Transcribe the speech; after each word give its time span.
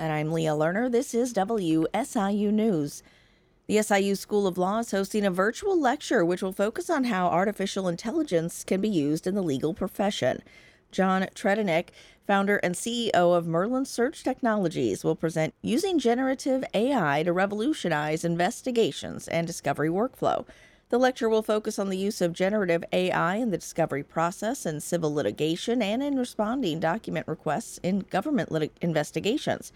And 0.00 0.12
I'm 0.12 0.30
Leah 0.30 0.52
Lerner. 0.52 0.88
This 0.88 1.12
is 1.12 1.34
WSIU 1.34 2.52
News. 2.52 3.02
The 3.66 3.82
SIU 3.82 4.14
School 4.14 4.46
of 4.46 4.56
Law 4.56 4.78
is 4.78 4.92
hosting 4.92 5.26
a 5.26 5.30
virtual 5.32 5.78
lecture 5.78 6.24
which 6.24 6.40
will 6.40 6.52
focus 6.52 6.88
on 6.88 7.02
how 7.02 7.26
artificial 7.26 7.88
intelligence 7.88 8.62
can 8.62 8.80
be 8.80 8.88
used 8.88 9.26
in 9.26 9.34
the 9.34 9.42
legal 9.42 9.74
profession. 9.74 10.44
John 10.92 11.22
Tredennick, 11.34 11.88
founder 12.28 12.58
and 12.58 12.76
CEO 12.76 13.10
of 13.12 13.48
Merlin 13.48 13.84
Search 13.84 14.22
Technologies, 14.22 15.02
will 15.02 15.16
present 15.16 15.52
using 15.62 15.98
generative 15.98 16.62
AI 16.74 17.24
to 17.24 17.32
revolutionize 17.32 18.24
investigations 18.24 19.26
and 19.26 19.48
discovery 19.48 19.88
workflow. 19.88 20.46
The 20.90 20.98
lecture 20.98 21.28
will 21.28 21.42
focus 21.42 21.78
on 21.78 21.90
the 21.90 21.98
use 21.98 22.22
of 22.22 22.32
generative 22.32 22.82
AI 22.94 23.36
in 23.36 23.50
the 23.50 23.58
discovery 23.58 24.02
process 24.02 24.64
in 24.64 24.80
civil 24.80 25.12
litigation 25.12 25.82
and 25.82 26.02
in 26.02 26.18
responding 26.18 26.80
document 26.80 27.28
requests 27.28 27.78
in 27.82 28.00
government 28.00 28.50
lit- 28.50 28.72
investigations. 28.80 29.70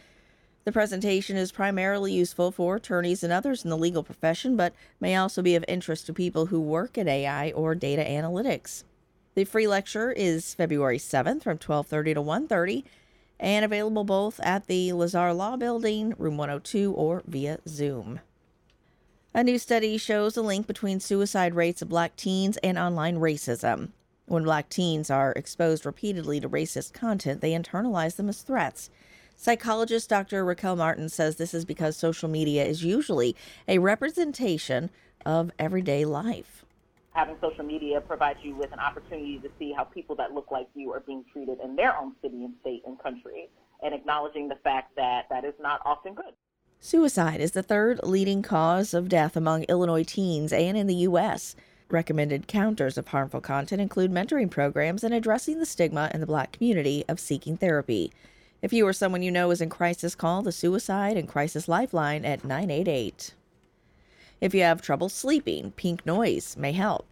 The 0.65 0.73
presentation 0.73 1.37
is 1.37 1.53
primarily 1.53 2.15
useful 2.15 2.51
for 2.51 2.77
attorneys 2.77 3.23
and 3.23 3.33
others 3.33 3.63
in 3.63 3.69
the 3.69 3.77
legal 3.77 4.03
profession, 4.03 4.57
but 4.57 4.73
may 5.01 5.15
also 5.15 5.43
be 5.43 5.55
of 5.55 5.67
interest 5.69 6.07
to 6.07 6.15
people 6.15 6.47
who 6.47 6.61
work 6.61 6.97
in 6.97 7.09
AI 7.09 7.51
or 7.51 7.75
data 7.75 8.03
analytics. 8.03 8.85
The 9.35 9.45
free 9.45 9.67
lecture 9.67 10.13
is 10.13 10.55
February 10.55 10.99
7th 10.99 11.43
from 11.43 11.59
12:30 11.59 12.15
to 12.15 12.23
1:30 12.23 12.85
and 13.39 13.65
available 13.67 14.05
both 14.05 14.41
at 14.41 14.67
the 14.67 14.93
Lesar 14.93 15.37
Law 15.37 15.57
Building, 15.57 16.15
room 16.17 16.39
102 16.39 16.93
or 16.95 17.23
via 17.27 17.59
Zoom. 17.69 18.21
A 19.35 19.43
new 19.43 19.57
study 19.57 19.97
shows 19.97 20.37
a 20.37 20.43
link 20.43 20.67
between 20.67 21.01
suicide 21.01 21.55
rates 21.55 21.81
of 21.81 21.89
black 21.89 22.17
teens 22.17 22.59
and 22.59 22.77
online 22.77 23.17
racism. 23.17 23.93
When 24.27 24.45
black 24.45 24.69
teens 24.69 25.09
are 25.09 25.33
exposed 25.33 25.87
repeatedly 25.87 26.39
to 26.41 26.51
racist 26.51 26.93
content, 26.93 27.41
they 27.41 27.53
internalize 27.53 28.17
them 28.17 28.29
as 28.29 28.43
threats. 28.43 28.91
Psychologist 29.35 30.11
Dr. 30.11 30.45
Raquel 30.45 30.77
Martin 30.77 31.09
says 31.09 31.37
this 31.37 31.55
is 31.55 31.65
because 31.65 31.97
social 31.97 32.29
media 32.29 32.63
is 32.67 32.85
usually 32.85 33.35
a 33.67 33.79
representation 33.79 34.91
of 35.25 35.51
everyday 35.59 36.05
life. 36.05 36.67
Having 37.15 37.37
social 37.41 37.65
media 37.65 38.03
provides 38.03 38.41
you 38.43 38.55
with 38.55 38.71
an 38.75 38.81
opportunity 38.81 39.39
to 39.39 39.49
see 39.59 39.73
how 39.73 39.85
people 39.85 40.15
that 40.17 40.35
look 40.35 40.51
like 40.51 40.69
you 40.75 40.93
are 40.93 41.01
being 41.01 41.25
treated 41.33 41.59
in 41.65 41.75
their 41.75 41.97
own 41.97 42.13
city 42.21 42.45
and 42.45 42.53
state 42.61 42.83
and 42.87 43.03
country, 43.03 43.49
and 43.83 43.95
acknowledging 43.95 44.49
the 44.49 44.57
fact 44.57 44.95
that 44.97 45.23
that 45.31 45.47
is 45.47 45.55
not 45.59 45.81
often 45.87 46.13
good. 46.13 46.35
Suicide 46.85 47.41
is 47.41 47.53
the 47.53 47.63
third 47.63 48.01
leading 48.03 48.43
cause 48.43 48.93
of 48.93 49.09
death 49.09 49.37
among 49.37 49.63
Illinois 49.65 50.03
teens 50.03 50.53
and 50.53 50.77
in 50.77 50.89
the 50.89 50.97
U.S. 51.07 51.55
Recommended 51.89 52.49
counters 52.49 52.99
of 52.99 53.07
harmful 53.07 53.41
content 53.41 53.81
include 53.81 54.11
mentoring 54.11 54.51
programs 54.51 55.05
and 55.05 55.15
addressing 55.15 55.61
the 55.61 55.65
stigma 55.65 56.11
in 56.13 56.19
the 56.19 56.27
black 56.27 56.51
community 56.51 57.05
of 57.09 57.21
seeking 57.21 57.57
therapy. 57.57 58.11
If 58.63 58.73
you 58.73 58.85
or 58.85 58.93
someone 58.93 59.23
you 59.23 59.31
know 59.31 59.53
is 59.53 59.61
in 59.61 59.69
crisis, 59.69 60.17
call 60.17 60.43
the 60.43 60.51
Suicide 60.51 61.17
and 61.17 61.29
Crisis 61.29 61.69
Lifeline 61.69 62.25
at 62.25 62.45
988. 62.45 63.33
If 64.41 64.53
you 64.53 64.63
have 64.63 64.83
trouble 64.83 65.09
sleeping, 65.09 65.71
pink 65.77 66.05
noise 66.05 66.57
may 66.57 66.73
help. 66.73 67.07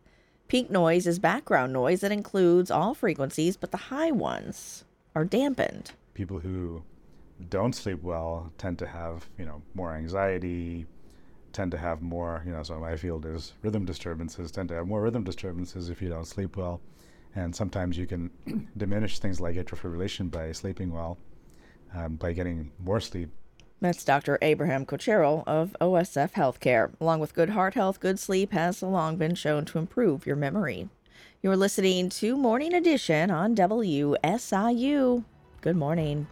Pink 0.48 0.68
noise 0.68 1.06
is 1.06 1.20
background 1.20 1.72
noise 1.72 2.00
that 2.00 2.10
includes 2.10 2.72
all 2.72 2.92
frequencies, 2.92 3.56
but 3.56 3.70
the 3.70 3.76
high 3.76 4.10
ones 4.10 4.82
are 5.14 5.24
dampened. 5.24 5.92
People 6.14 6.40
who 6.40 6.82
don't 7.48 7.74
sleep 7.74 8.02
well 8.02 8.52
tend 8.58 8.78
to 8.78 8.86
have 8.86 9.28
you 9.38 9.44
know 9.44 9.62
more 9.74 9.94
anxiety 9.94 10.86
tend 11.52 11.70
to 11.70 11.78
have 11.78 12.02
more 12.02 12.42
you 12.46 12.52
know 12.52 12.62
so 12.62 12.78
my 12.78 12.96
field 12.96 13.24
is 13.26 13.54
rhythm 13.62 13.84
disturbances 13.84 14.50
tend 14.50 14.68
to 14.68 14.74
have 14.74 14.86
more 14.86 15.02
rhythm 15.02 15.24
disturbances 15.24 15.88
if 15.88 16.02
you 16.02 16.08
don't 16.08 16.26
sleep 16.26 16.56
well 16.56 16.80
and 17.34 17.54
sometimes 17.54 17.96
you 17.96 18.06
can 18.06 18.30
diminish 18.76 19.18
things 19.18 19.40
like 19.40 19.56
atrial 19.56 19.78
fibrillation 19.78 20.30
by 20.30 20.52
sleeping 20.52 20.92
well 20.92 21.18
um, 21.94 22.16
by 22.16 22.32
getting 22.32 22.70
more 22.78 23.00
sleep 23.00 23.30
that's 23.80 24.04
Dr. 24.04 24.38
Abraham 24.42 24.84
Kocheril 24.84 25.42
of 25.46 25.74
OSF 25.80 26.32
Healthcare. 26.32 26.92
Along 27.00 27.18
with 27.18 27.32
good 27.32 27.48
heart 27.48 27.72
health, 27.72 27.98
good 27.98 28.18
sleep 28.18 28.52
has 28.52 28.82
long 28.82 29.16
been 29.16 29.34
shown 29.34 29.64
to 29.64 29.78
improve 29.78 30.26
your 30.26 30.36
memory. 30.36 30.90
You're 31.40 31.56
listening 31.56 32.10
to 32.10 32.36
Morning 32.36 32.74
Edition 32.74 33.30
on 33.30 33.54
WSIU. 33.54 35.24
Good 35.62 35.76
morning. 35.76 36.26